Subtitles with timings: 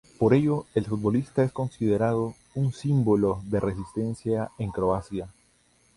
[0.17, 5.29] Por ello el futbolista es considerado un símbolo de resistencia en Croacia.